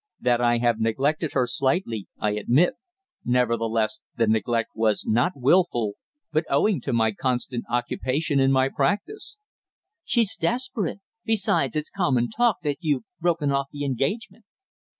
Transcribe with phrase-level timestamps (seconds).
[0.19, 2.73] "That I have neglected her slightly I admit;
[3.23, 5.93] nevertheless the neglect was not wilful,
[6.31, 9.37] but owing to my constant occupation in my practice."
[10.03, 11.01] "She's desperate.
[11.23, 14.45] Besides, it's common talk that you've broken off the engagement."